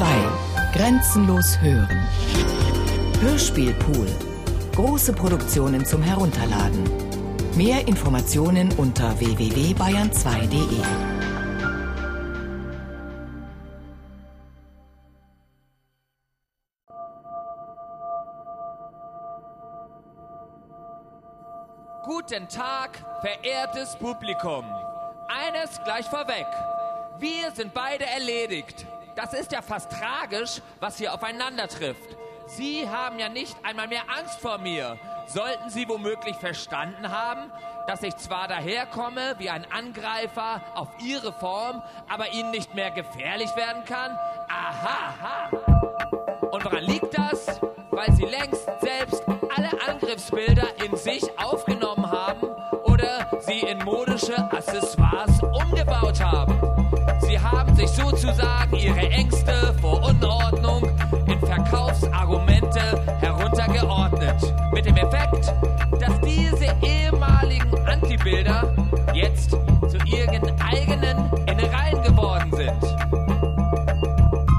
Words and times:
2. 0.00 0.06
Grenzenlos 0.72 1.60
hören. 1.60 2.08
Hörspielpool. 3.20 4.06
Große 4.74 5.12
Produktionen 5.12 5.84
zum 5.84 6.02
Herunterladen. 6.02 6.84
Mehr 7.54 7.86
Informationen 7.86 8.72
unter 8.78 9.20
www.bayern2.de. 9.20 10.80
Guten 22.06 22.48
Tag, 22.48 23.04
verehrtes 23.20 23.96
Publikum. 23.96 24.64
Eines 25.28 25.78
gleich 25.84 26.06
vorweg. 26.06 26.46
Wir 27.18 27.50
sind 27.50 27.74
beide 27.74 28.06
erledigt. 28.06 28.86
Das 29.20 29.34
ist 29.34 29.52
ja 29.52 29.60
fast 29.60 29.92
tragisch, 29.92 30.62
was 30.80 30.96
hier 30.96 31.12
aufeinander 31.12 31.68
trifft. 31.68 32.16
Sie 32.46 32.88
haben 32.88 33.18
ja 33.18 33.28
nicht 33.28 33.54
einmal 33.62 33.86
mehr 33.86 34.04
Angst 34.08 34.40
vor 34.40 34.56
mir. 34.56 34.98
Sollten 35.26 35.68
Sie 35.68 35.86
womöglich 35.86 36.36
verstanden 36.36 37.10
haben, 37.10 37.52
dass 37.86 38.02
ich 38.02 38.16
zwar 38.16 38.48
daherkomme 38.48 39.34
wie 39.36 39.50
ein 39.50 39.70
Angreifer 39.70 40.62
auf 40.74 40.88
Ihre 41.04 41.34
Form, 41.34 41.82
aber 42.08 42.32
Ihnen 42.32 42.50
nicht 42.50 42.74
mehr 42.74 42.90
gefährlich 42.92 43.54
werden 43.56 43.84
kann? 43.84 44.18
Aha! 44.48 45.50
Und 46.50 46.64
woran 46.64 46.84
liegt 46.84 47.16
das? 47.16 47.60
Weil 47.90 48.10
Sie 48.12 48.24
längst 48.24 48.70
selbst 48.80 49.22
alle 49.54 49.70
Angriffsbilder 49.86 50.82
in 50.82 50.96
sich 50.96 51.24
aufgenommen 51.38 51.79
Antibilder 68.20 68.74
jetzt 69.14 69.50
zu 69.50 69.96
ihren 70.04 70.60
eigenen 70.60 71.32
Innereien 71.46 72.02
geworden 72.02 72.50
sind. 72.52 72.84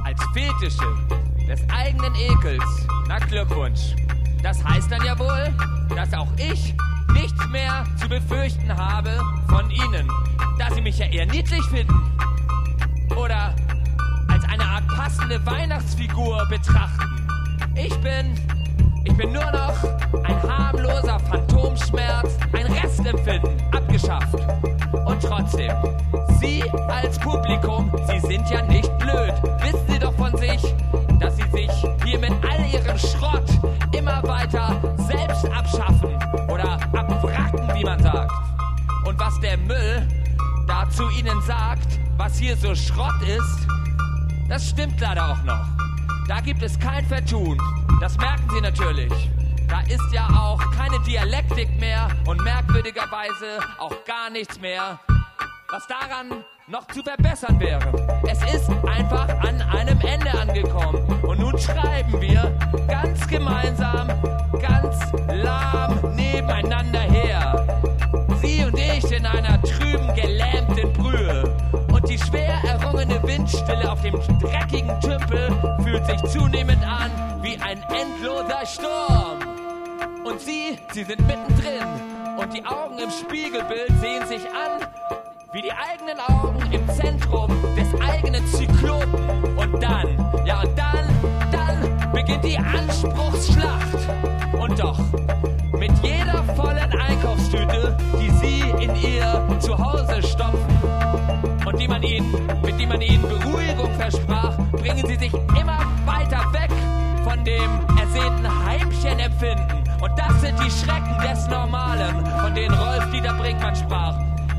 Als 0.03 0.19
Fetische 0.33 0.85
des 1.47 1.61
eigenen 1.69 2.13
Ekels. 2.15 2.87
Na 3.07 3.19
Glückwunsch. 3.19 3.95
Das 4.41 4.63
heißt 4.63 4.91
dann 4.91 5.05
ja 5.05 5.17
wohl, 5.19 5.53
dass 5.95 6.11
auch 6.13 6.29
ich 6.37 6.73
nichts 7.13 7.47
mehr 7.49 7.83
zu 7.97 8.09
befürchten 8.09 8.75
habe 8.75 9.11
von 9.47 9.69
Ihnen, 9.69 10.09
da 10.57 10.73
Sie 10.73 10.81
mich 10.81 10.97
ja 10.97 11.05
eher 11.05 11.27
niedlich 11.27 11.63
finden. 11.65 11.93
Oder 13.15 13.53
als 14.27 14.43
eine 14.45 14.63
Art 14.63 14.87
passende 14.87 15.45
Weihnachtsfigur 15.45 16.47
betrachten. 16.49 17.29
Ich 17.75 17.95
bin, 17.99 18.33
ich 19.03 19.15
bin 19.15 19.31
nur 19.31 19.51
noch 19.51 19.75
ein 20.43 20.57
harmloser 20.57 21.19
Phantomschmerz, 21.19 22.37
ein 22.53 22.65
Restempfinden, 22.65 23.51
abgeschafft. 23.71 24.35
Und 25.05 25.21
trotzdem, 25.21 25.71
Sie 26.39 26.63
als 26.87 27.19
Publikum, 27.19 27.91
Sie 28.07 28.19
sind 28.19 28.49
ja 28.49 28.61
nicht 28.63 28.89
blöd. 28.97 29.33
Wissen 29.61 29.85
Sie 29.87 29.99
doch 29.99 30.13
von 30.13 30.35
sich, 30.37 30.61
dass 31.19 31.35
Sie 31.37 31.49
sich 31.51 31.71
hier 32.03 32.19
mit 32.19 32.31
all 32.43 32.65
Ihrem 32.65 32.97
Schrott 32.97 33.49
immer 33.91 34.21
weiter 34.23 34.79
selbst 34.97 35.45
abschaffen 35.45 36.15
oder 36.49 36.73
abwracken, 36.93 37.69
wie 37.75 37.83
man 37.83 38.01
sagt. 38.01 38.31
Und 39.05 39.19
was 39.19 39.39
der 39.39 39.57
Müll 39.57 40.07
da 40.67 40.89
zu 40.89 41.09
Ihnen 41.09 41.41
sagt, 41.41 41.99
was 42.17 42.37
hier 42.37 42.55
so 42.55 42.73
Schrott 42.75 43.21
ist, 43.23 43.67
das 44.49 44.69
stimmt 44.69 44.99
leider 44.99 45.31
auch 45.31 45.43
noch. 45.43 45.65
Da 46.27 46.39
gibt 46.39 46.61
es 46.61 46.77
kein 46.79 47.05
Vertun. 47.05 47.57
Das 47.99 48.17
merken 48.17 48.47
Sie 48.53 48.61
natürlich. 48.61 49.29
Da 49.71 49.79
ist 49.87 50.11
ja 50.11 50.27
auch 50.27 50.59
keine 50.71 50.99
Dialektik 50.99 51.69
mehr 51.79 52.09
und 52.27 52.43
merkwürdigerweise 52.43 53.59
auch 53.79 54.03
gar 54.03 54.29
nichts 54.29 54.59
mehr, 54.59 54.99
was 55.69 55.87
daran 55.87 56.43
noch 56.67 56.85
zu 56.87 57.01
verbessern 57.01 57.57
wäre. 57.57 58.21
Es 58.27 58.43
ist 58.53 58.69
einfach 58.85 59.29
an 59.29 59.61
einem 59.61 59.97
Ende 60.01 60.29
angekommen. 60.37 61.23
Und 61.23 61.39
nun 61.39 61.57
schreiben 61.57 62.19
wir 62.19 62.51
ganz 62.89 63.25
gemeinsam, 63.29 64.09
ganz 64.61 64.97
lahm 65.31 66.15
nebeneinander 66.17 66.99
her. 66.99 67.65
Sie 68.41 68.65
und 68.65 68.77
ich 68.77 69.09
in 69.09 69.25
einer 69.25 69.61
trüben, 69.63 70.13
gelähmten 70.15 70.91
Brühe. 70.91 71.43
Und 71.93 72.09
die 72.09 72.17
schwer 72.17 72.61
errungene 72.65 73.23
Windstille 73.23 73.89
auf 73.89 74.01
dem 74.01 74.19
dreckigen 74.37 74.99
Tümpel 74.99 75.49
fühlt 75.81 76.05
sich 76.07 76.21
zunehmend 76.29 76.83
an 76.83 77.09
wie 77.41 77.57
ein 77.61 77.81
endloser 77.83 78.65
Sturm. 78.65 79.50
Und 80.23 80.39
Sie, 80.39 80.77
Sie 80.93 81.03
sind 81.03 81.19
mittendrin. 81.27 81.83
Und 82.37 82.53
die 82.53 82.65
Augen 82.65 82.97
im 82.99 83.09
Spiegelbild 83.09 83.89
sehen 83.99 84.25
sich 84.27 84.41
an 84.45 84.87
wie 85.53 85.61
die 85.61 85.71
eigenen 85.71 86.17
Augen 86.19 86.71
im 86.71 86.87
Zentrum 86.89 87.49
des 87.75 87.87
eigenen 88.01 88.45
Zyklopen. 88.47 89.57
Und 89.57 89.83
dann, 89.83 90.45
ja 90.45 90.61
und 90.61 90.77
dann, 90.77 91.05
dann 91.51 92.11
beginnt 92.13 92.45
die 92.45 92.57
Anspruchsschlacht. 92.57 93.97
Und 94.53 94.79
doch, 94.79 94.99
mit 95.77 95.91
jeder 96.03 96.43
vollen 96.55 96.93
Einkaufstüte, 96.93 97.97
die 98.19 98.29
Sie 98.29 98.61
in 98.83 98.95
Ihr 98.95 99.59
Zuhause 99.59 100.23
stopfen 100.23 100.79
und 101.65 101.79
die 101.79 101.87
man 101.87 102.03
ihnen, 102.03 102.31
mit 102.63 102.79
die 102.79 102.85
man 102.85 103.01
Ihnen 103.01 103.23
Beruhigung 103.23 103.93
versprach, 103.95 104.57
bringen 104.71 105.05
Sie 105.05 105.15
sich 105.15 105.33
immer 105.33 105.79
weiter 106.05 106.45
weg 106.53 106.71
von 107.23 107.43
dem 107.43 107.69
ersehnten 107.97 108.65
Heimchenempfinden. 108.65 109.80
Und 110.01 110.17
das 110.17 110.41
sind 110.41 110.57
die 110.59 110.71
Schrecken 110.71 111.15
des 111.21 111.47
Normalen, 111.47 112.25
von 112.25 112.55
denen 112.55 112.73
Rolf-Dieter 112.73 113.33
Brinkmann 113.35 113.75
sprach. 113.75 114.17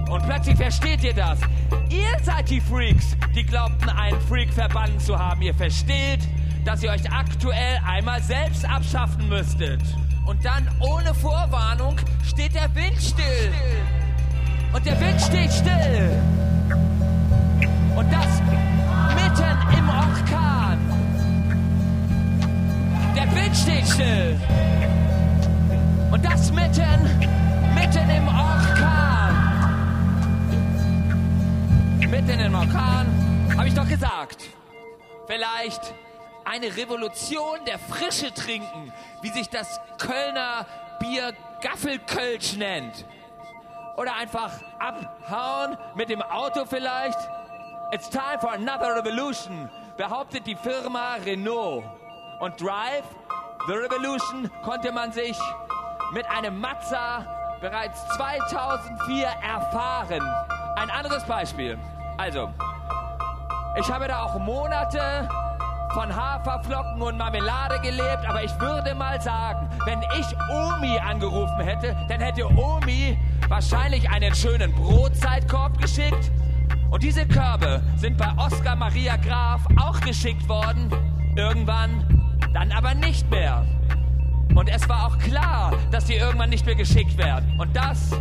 Und 0.08 0.24
plötzlich 0.24 0.56
versteht 0.56 1.02
ihr 1.02 1.14
das. 1.14 1.40
Ihr 1.88 2.16
seid 2.22 2.48
die 2.48 2.60
Freaks, 2.60 3.16
die 3.34 3.44
glaubten, 3.44 3.88
einen 3.88 4.20
Freak 4.22 4.52
verbannen 4.52 4.98
zu 5.00 5.18
haben. 5.18 5.42
Ihr 5.42 5.54
versteht, 5.54 6.20
dass 6.64 6.82
ihr 6.82 6.90
euch 6.90 7.10
aktuell 7.10 7.80
einmal 7.86 8.22
selbst 8.22 8.64
abschaffen 8.64 9.28
müsstet. 9.28 9.80
Und 10.26 10.44
dann 10.44 10.68
ohne 10.80 11.12
Vorwarnung 11.14 11.96
steht 12.24 12.54
der 12.54 12.72
Wind 12.74 13.02
still. 13.02 13.52
Und 14.72 14.86
der 14.86 15.00
Wind 15.00 15.20
steht 15.20 15.52
still. 15.52 16.10
Und 17.96 18.12
das 18.12 18.40
mitten 19.14 19.78
im 19.78 19.88
Orkan. 19.88 20.78
Der 23.16 23.34
Wind 23.34 23.56
steht 23.56 23.86
still. 23.88 24.38
Mitten, 26.54 27.00
mitten 27.74 28.10
im 28.10 28.28
Orkan. 28.28 29.34
Mitten 32.10 32.40
im 32.40 32.54
Orkan, 32.54 33.06
habe 33.56 33.68
ich 33.68 33.74
doch 33.74 33.88
gesagt. 33.88 34.44
Vielleicht 35.26 35.94
eine 36.44 36.76
Revolution 36.76 37.64
der 37.66 37.78
Frische 37.78 38.34
trinken, 38.34 38.92
wie 39.22 39.30
sich 39.30 39.48
das 39.48 39.80
Kölner 39.98 40.66
Bier 41.00 41.32
Gaffelkölsch 41.62 42.56
nennt. 42.56 43.06
Oder 43.96 44.14
einfach 44.16 44.52
abhauen 44.78 45.78
mit 45.94 46.10
dem 46.10 46.20
Auto 46.20 46.64
vielleicht. 46.66 47.18
It's 47.92 48.08
time 48.08 48.38
for 48.40 48.52
another 48.52 48.94
revolution, 48.96 49.70
behauptet 49.96 50.46
die 50.46 50.56
Firma 50.56 51.14
Renault. 51.24 51.84
Und 52.40 52.60
Drive, 52.60 53.04
The 53.66 53.74
Revolution, 53.74 54.50
konnte 54.64 54.92
man 54.92 55.12
sich 55.12 55.38
mit 56.12 56.28
einem 56.28 56.60
Mazda 56.60 57.24
bereits 57.60 58.06
2004 58.16 59.26
erfahren. 59.26 60.20
Ein 60.76 60.90
anderes 60.90 61.24
Beispiel. 61.24 61.78
Also, 62.18 62.50
ich 63.78 63.90
habe 63.90 64.08
da 64.08 64.22
auch 64.22 64.38
Monate 64.38 65.28
von 65.94 66.14
Haferflocken 66.14 67.00
und 67.00 67.16
Marmelade 67.16 67.78
gelebt, 67.80 68.26
aber 68.28 68.42
ich 68.42 68.58
würde 68.60 68.94
mal 68.94 69.20
sagen, 69.20 69.68
wenn 69.86 70.02
ich 70.18 70.26
Omi 70.50 70.98
angerufen 70.98 71.60
hätte, 71.60 71.96
dann 72.08 72.20
hätte 72.20 72.46
Omi 72.46 73.18
wahrscheinlich 73.48 74.08
einen 74.10 74.34
schönen 74.34 74.72
Brotzeitkorb 74.74 75.78
geschickt. 75.78 76.30
Und 76.90 77.02
diese 77.02 77.26
Körbe 77.26 77.82
sind 77.96 78.18
bei 78.18 78.30
Oskar 78.36 78.76
Maria 78.76 79.16
Graf 79.16 79.62
auch 79.80 80.00
geschickt 80.00 80.46
worden. 80.48 80.90
Irgendwann, 81.36 82.38
dann 82.52 82.70
aber 82.72 82.94
nicht 82.94 83.30
mehr. 83.30 83.64
Und 84.54 84.68
es 84.68 84.88
war 84.88 85.06
auch 85.06 85.18
klar, 85.18 85.72
dass 85.90 86.06
sie 86.06 86.14
irgendwann 86.14 86.50
nicht 86.50 86.66
mehr 86.66 86.74
geschickt 86.74 87.16
werden. 87.16 87.58
Und 87.58 87.74
das 87.74 88.12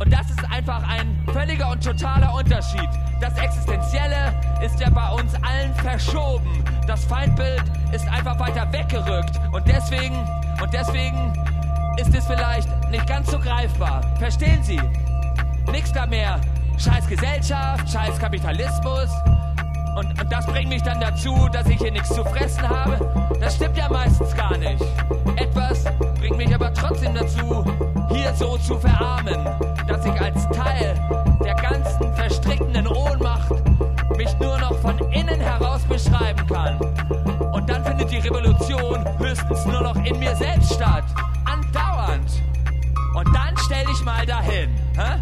und 0.00 0.12
das 0.12 0.30
ist 0.30 0.44
einfach 0.50 0.88
ein 0.88 1.18
völliger 1.32 1.70
und 1.70 1.82
totaler 1.82 2.32
Unterschied. 2.32 2.88
Das 3.20 3.36
Existenzielle 3.36 4.32
ist 4.64 4.78
ja 4.78 4.90
bei 4.90 5.10
uns 5.10 5.34
allen 5.42 5.74
verschoben. 5.74 6.64
Das 6.86 7.04
Feindbild 7.04 7.64
ist 7.92 8.06
einfach 8.08 8.38
weiter 8.38 8.72
weggerückt. 8.72 9.40
Und 9.52 9.66
deswegen, 9.66 10.16
und 10.62 10.72
deswegen 10.72 11.32
ist 11.96 12.14
es 12.14 12.24
vielleicht 12.26 12.68
nicht 12.90 13.06
ganz 13.08 13.30
so 13.30 13.40
greifbar. 13.40 14.02
Verstehen 14.18 14.62
Sie? 14.62 14.80
Nichts 15.72 15.92
da 15.92 16.06
mehr. 16.06 16.40
Scheiß 16.78 17.08
Gesellschaft, 17.08 17.90
scheiß 17.90 18.20
Kapitalismus. 18.20 19.10
Und, 19.98 20.10
und 20.20 20.32
das 20.32 20.46
bringt 20.46 20.68
mich 20.68 20.82
dann 20.84 21.00
dazu, 21.00 21.48
dass 21.52 21.66
ich 21.66 21.76
hier 21.78 21.90
nichts 21.90 22.10
zu 22.10 22.22
fressen 22.22 22.68
habe. 22.68 23.00
Das 23.40 23.56
stimmt 23.56 23.76
ja 23.76 23.88
meistens 23.88 24.32
gar 24.36 24.56
nicht. 24.56 24.80
Etwas 25.34 25.86
bringt 26.20 26.36
mich 26.36 26.54
aber 26.54 26.72
trotzdem 26.72 27.16
dazu, 27.16 27.64
hier 28.08 28.32
so 28.32 28.56
zu 28.58 28.78
verarmen, 28.78 29.44
dass 29.88 30.06
ich 30.06 30.20
als 30.20 30.48
Teil 30.50 30.94
der 31.44 31.54
ganzen 31.56 32.14
verstrickenden 32.14 32.86
Ohnmacht 32.86 33.50
mich 34.16 34.38
nur 34.38 34.56
noch 34.60 34.78
von 34.78 34.96
innen 35.10 35.40
heraus 35.40 35.82
beschreiben 35.82 36.46
kann. 36.46 36.78
Und 37.52 37.68
dann 37.68 37.84
findet 37.84 38.12
die 38.12 38.18
Revolution 38.18 39.04
höchstens 39.18 39.64
nur 39.64 39.82
noch 39.82 39.96
in 40.04 40.16
mir 40.20 40.36
selbst 40.36 40.74
statt. 40.74 41.06
Andauernd. 41.44 42.40
Und 43.16 43.34
dann 43.34 43.56
stell 43.64 43.84
dich 43.86 44.04
mal 44.04 44.24
dahin. 44.24 44.70
Hä? 44.96 45.18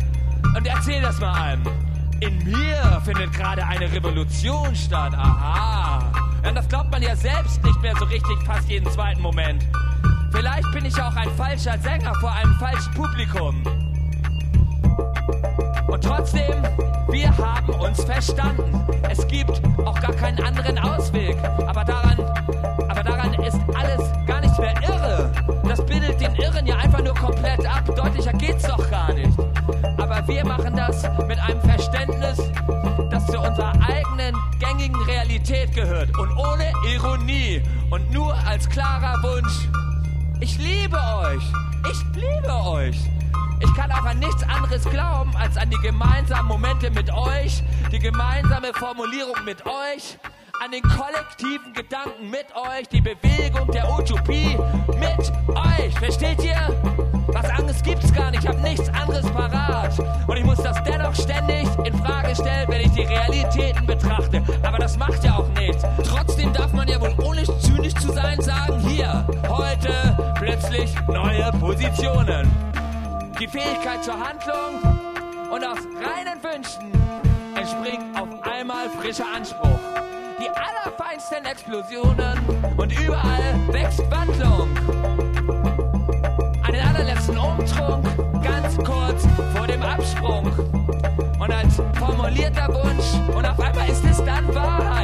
Und 0.54 0.66
erzähl 0.66 1.00
das 1.00 1.18
mal 1.18 1.32
einem. 1.32 1.85
In 2.20 2.38
mir 2.44 3.02
findet 3.04 3.32
gerade 3.34 3.64
eine 3.66 3.92
Revolution 3.92 4.74
statt. 4.74 5.12
Aha. 5.14 6.00
Ja, 6.42 6.52
das 6.52 6.68
glaubt 6.68 6.90
man 6.90 7.02
ja 7.02 7.14
selbst 7.14 7.62
nicht 7.62 7.82
mehr 7.82 7.94
so 7.98 8.04
richtig 8.06 8.42
fast 8.46 8.68
jeden 8.68 8.90
zweiten 8.90 9.20
Moment. 9.20 9.66
Vielleicht 10.32 10.70
bin 10.72 10.84
ich 10.86 11.00
auch 11.00 11.14
ein 11.14 11.28
falscher 11.36 11.78
Sänger 11.78 12.14
vor 12.20 12.32
einem 12.32 12.54
falschen 12.54 12.94
Publikum. 12.94 13.62
Und 15.88 16.02
trotzdem, 16.02 16.62
wir 17.10 17.36
haben 17.36 17.74
uns 17.74 18.02
verstanden. 18.02 18.84
Es 19.10 19.26
gibt 19.28 19.60
auch 19.84 20.00
gar 20.00 20.12
keinen 20.14 20.42
anderen 20.42 20.78
Ausweg. 20.78 21.36
Aber 21.66 21.84
daran, 21.84 22.16
wir 30.26 30.44
machen 30.44 30.76
das 30.76 31.02
mit 31.26 31.38
einem 31.38 31.60
Verständnis, 31.60 32.38
das 33.10 33.26
zu 33.26 33.38
unserer 33.38 33.72
eigenen 33.80 34.34
gängigen 34.58 35.00
Realität 35.02 35.72
gehört. 35.74 36.16
Und 36.18 36.36
ohne 36.36 36.72
Ironie. 36.92 37.62
Und 37.90 38.10
nur 38.12 38.34
als 38.46 38.68
klarer 38.68 39.22
Wunsch. 39.22 39.68
Ich 40.40 40.58
liebe 40.58 40.96
euch. 40.96 41.42
Ich 41.90 42.04
liebe 42.14 42.52
euch. 42.52 42.98
Ich 43.60 43.74
kann 43.74 43.90
auch 43.92 44.04
an 44.04 44.18
nichts 44.18 44.42
anderes 44.42 44.84
glauben 44.84 45.34
als 45.36 45.56
an 45.56 45.70
die 45.70 45.78
gemeinsamen 45.78 46.48
Momente 46.48 46.90
mit 46.90 47.10
euch, 47.12 47.62
die 47.90 47.98
gemeinsame 47.98 48.74
Formulierung 48.74 49.36
mit 49.44 49.64
euch, 49.64 50.18
an 50.60 50.70
den 50.70 50.82
kollektiven 50.82 51.72
Gedanken 51.72 52.30
mit 52.30 52.46
euch, 52.54 52.88
die 52.88 53.00
Bewegung 53.00 53.70
der 53.70 53.90
Utopie 53.90 54.56
mit 54.88 55.32
euch. 55.54 55.98
Versteht 55.98 56.42
ihr? 56.44 56.56
Was 57.28 57.50
anderes 57.50 57.82
gibt's 57.82 58.12
gar 58.12 58.30
nicht. 58.30 58.44
Ich 58.44 58.48
habe 58.48 58.60
nichts 58.60 58.88
anderes 58.88 59.28
parat. 59.30 59.92
Und 60.26 60.36
ich 60.36 60.44
muss 60.44 60.58
das 60.58 60.82
dennoch 60.84 61.14
ständig 61.14 61.66
in 61.84 61.94
Frage 61.98 62.34
stellen, 62.34 62.68
wenn 62.68 62.80
ich 62.80 62.92
die 62.92 63.02
Realitäten 63.02 63.86
betrachte. 63.86 64.42
Aber 64.62 64.78
das 64.78 64.96
macht 64.96 65.22
ja 65.24 65.36
auch 65.36 65.48
nichts. 65.48 65.84
Trotzdem 66.04 66.52
darf 66.52 66.72
man 66.72 66.88
ja 66.88 67.00
wohl 67.00 67.14
ohne 67.22 67.44
zynisch 67.60 67.94
zu 67.94 68.12
sein 68.12 68.40
sagen, 68.40 68.78
hier, 68.80 69.26
heute 69.48 70.34
plötzlich 70.36 70.94
neue 71.08 71.50
Positionen. 71.60 72.50
Die 73.38 73.46
Fähigkeit 73.46 74.02
zur 74.02 74.14
Handlung 74.14 74.80
und 75.50 75.64
aus 75.64 75.78
reinen 76.00 76.42
Wünschen 76.42 76.92
entspringt 77.54 78.18
auf 78.18 78.28
einmal 78.42 78.88
frischer 78.90 79.26
Anspruch. 79.34 80.05
Die 80.38 80.50
allerfeinsten 80.50 81.44
Explosionen 81.46 82.38
und 82.76 82.92
überall 82.92 83.54
wächst 83.68 84.02
Wandlung. 84.10 84.68
Einen 86.62 86.86
allerletzten 86.86 87.38
Umtrunk, 87.38 88.04
ganz 88.42 88.76
kurz 88.76 89.26
vor 89.56 89.66
dem 89.66 89.82
Absprung. 89.82 90.46
Und 91.38 91.50
als 91.50 91.80
formulierter 91.98 92.68
Wunsch 92.68 93.34
und 93.34 93.46
auf 93.46 93.58
einmal 93.60 93.88
ist 93.88 94.04
es 94.04 94.22
dann 94.24 94.54
Wahrheit. 94.54 94.95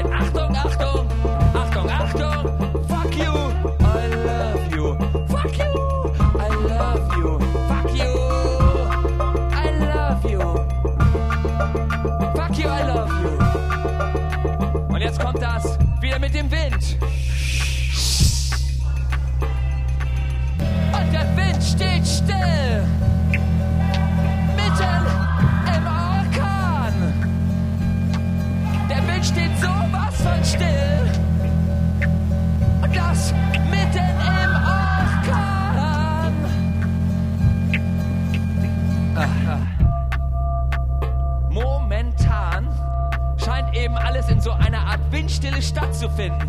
Windstille 46.03 46.13
stattzufinden. 46.13 46.49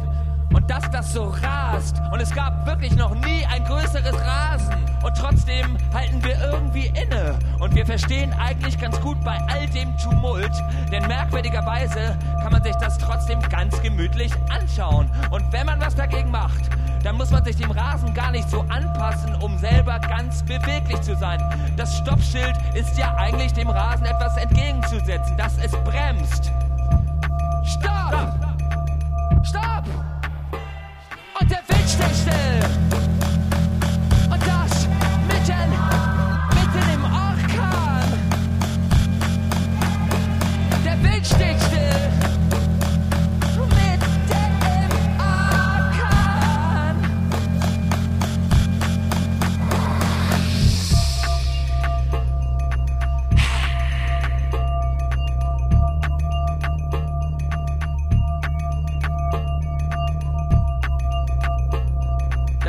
Und 0.53 0.69
dass 0.69 0.89
das 0.91 1.13
so 1.13 1.33
rast. 1.41 1.99
Und 2.11 2.19
es 2.21 2.31
gab 2.31 2.65
wirklich 2.67 2.95
noch 2.95 3.15
nie 3.15 3.43
ein 3.51 3.63
größeres 3.65 4.13
Rasen. 4.13 4.75
Und 5.03 5.17
trotzdem 5.17 5.77
halten 5.91 6.23
wir 6.23 6.39
irgendwie 6.51 6.87
inne. 6.87 7.39
Und 7.59 7.73
wir 7.73 7.85
verstehen 7.85 8.31
eigentlich 8.33 8.79
ganz 8.79 8.99
gut 9.01 9.17
bei 9.23 9.35
all 9.47 9.65
dem 9.69 9.97
Tumult. 9.97 10.51
Denn 10.91 11.07
merkwürdigerweise 11.07 12.15
kann 12.43 12.51
man 12.51 12.61
sich 12.61 12.75
das 12.75 12.99
trotzdem 12.99 13.39
ganz 13.49 13.81
gemütlich 13.81 14.31
anschauen. 14.49 15.09
Und 15.31 15.51
wenn 15.51 15.65
man 15.65 15.81
was 15.81 15.95
dagegen 15.95 16.29
macht, 16.29 16.69
dann 17.03 17.15
muss 17.15 17.31
man 17.31 17.43
sich 17.43 17.55
dem 17.55 17.71
Rasen 17.71 18.13
gar 18.13 18.31
nicht 18.31 18.47
so 18.49 18.61
anpassen, 18.69 19.33
um 19.41 19.57
selber 19.57 19.99
ganz 19.99 20.43
beweglich 20.43 21.01
zu 21.01 21.15
sein. 21.15 21.41
Das 21.75 21.97
Stoppschild 21.97 22.53
ist 22.75 22.95
ja 22.97 23.15
eigentlich 23.15 23.53
dem 23.53 23.69
Rasen 23.69 24.05
etwas 24.05 24.37
entgegenzusetzen, 24.37 25.35
dass 25.35 25.57
es 25.57 25.71
bremst. 25.83 26.53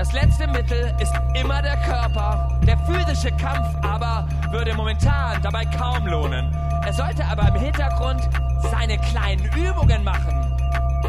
Das 0.05 0.13
letzte 0.13 0.47
Mittel 0.47 0.95
ist 1.01 1.15
immer 1.35 1.63
der 1.63 1.79
Körper. 1.79 2.47
Der 2.67 2.77
physische 2.81 3.35
Kampf 3.39 3.75
aber 3.81 4.29
würde 4.51 4.75
momentan 4.75 5.41
dabei 5.41 5.65
kaum 5.65 6.07
lohnen. 6.07 6.55
Er 6.85 6.93
sollte 6.93 7.25
aber 7.25 7.49
im 7.49 7.55
Hintergrund 7.55 8.29
seine 8.71 8.99
kleinen 8.99 9.47
Übungen 9.57 10.05
machen, 10.05 10.55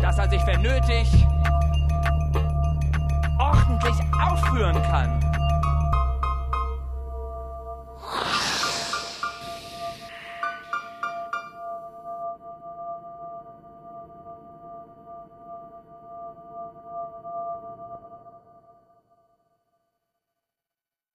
dass 0.01 0.17
er 0.17 0.29
sich, 0.29 0.39
wenn 0.47 0.61
nötig, 0.61 1.11
ordentlich 3.37 3.95
aufführen 4.17 4.81
kann. 4.83 5.25